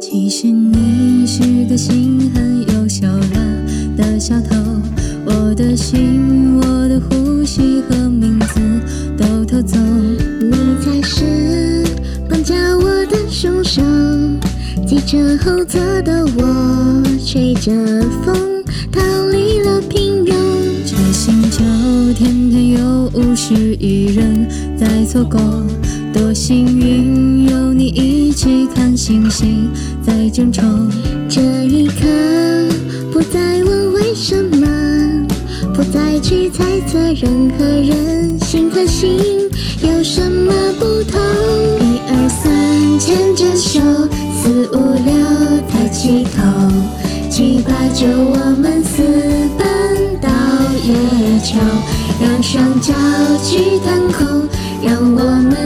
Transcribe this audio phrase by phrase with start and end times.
[0.00, 4.56] 其实你是个心狠又羞辣的小偷，
[5.26, 8.60] 我的心、我的呼吸和名字
[9.16, 9.78] 都偷走。
[9.78, 11.84] 你才是
[12.28, 13.82] 绑架我的凶手，
[14.86, 17.72] 记着后座的我，吹着
[18.24, 20.34] 风逃离了平庸。
[20.84, 21.62] 这星球
[22.14, 25.38] 天天有五十亿人在错过，
[26.16, 29.70] 多幸运有你一起看星星
[30.02, 30.64] 在争宠。
[31.28, 32.06] 这一刻，
[33.12, 34.66] 不再问为什么，
[35.74, 39.18] 不再去猜测任何人心和心
[39.82, 41.20] 有什么不同。
[41.80, 43.80] 一二三，牵着手；
[44.40, 45.12] 四五六，
[45.68, 46.40] 抬起头；
[47.28, 49.02] 七八九，我们私
[49.58, 50.30] 奔到
[50.82, 51.58] 月球，
[52.22, 52.94] 让双脚
[53.44, 54.48] 去腾空，
[54.82, 55.65] 让我们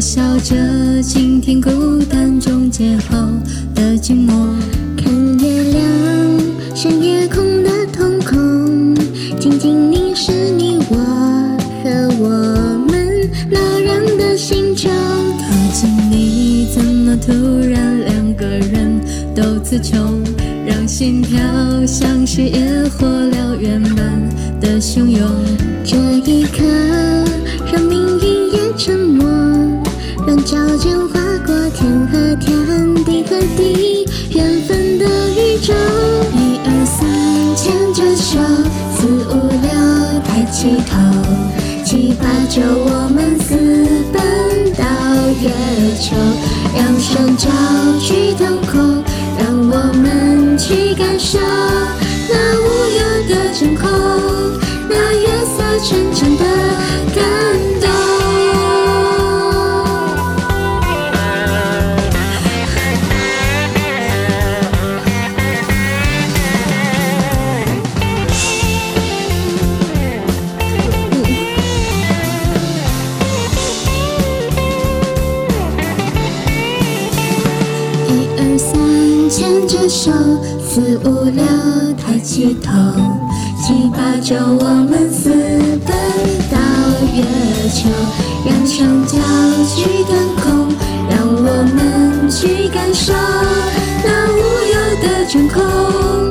[0.00, 3.18] 我笑着倾听孤单终结后
[3.74, 4.32] 的静寞。
[4.96, 5.84] 看月亮，
[6.74, 8.94] 像夜空的瞳孔，
[9.38, 10.96] 静静凝视你我
[11.84, 12.30] 和我
[12.88, 14.88] 们恼人的星球。
[14.88, 17.30] 靠近你，怎么突
[17.68, 18.98] 然两个人
[19.34, 20.18] 都词穷？
[20.66, 21.38] 让心跳
[21.84, 24.18] 像是野火燎原般
[24.62, 25.30] 的汹涌。
[25.84, 26.64] 这一刻，
[40.50, 40.98] 起头；
[41.84, 43.54] 七八九，我们私
[44.12, 44.20] 奔
[44.74, 44.84] 到
[45.40, 45.48] 月
[46.00, 46.16] 球，
[46.76, 47.48] 让双脚
[48.00, 48.29] 去
[79.40, 80.12] 牵着手；
[80.62, 81.42] 四五六，
[81.96, 82.70] 抬起头；
[83.56, 85.96] 七八九，我们私奔
[86.50, 86.58] 到
[87.16, 87.24] 月
[87.70, 87.88] 球，
[88.44, 89.16] 让双脚
[89.74, 90.68] 去腾空，
[91.08, 93.14] 让我们去感受
[94.04, 94.36] 那无
[94.68, 96.29] 忧的真空，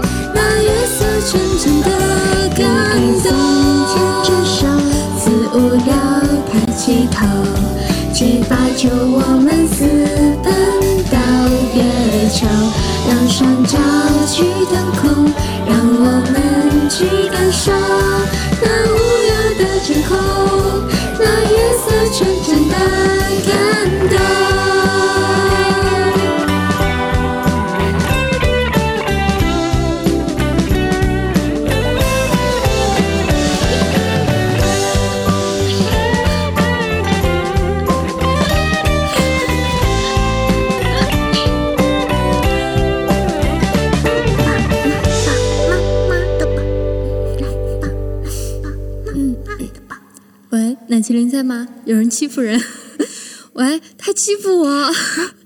[51.00, 51.66] 喂，奶麒麟在吗？
[51.86, 52.62] 有人欺负人。
[53.56, 54.92] 喂，他欺负我。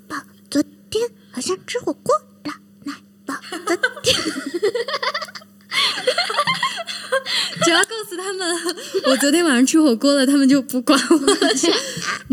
[0.07, 0.17] 宝，
[0.49, 2.11] 昨天好像吃火锅
[2.43, 2.53] 了，
[2.85, 2.93] 奶
[3.23, 4.15] 宝，昨天。
[7.63, 8.57] 只要告诉他们
[9.05, 11.19] 我昨天晚上吃火锅了，他们就不管我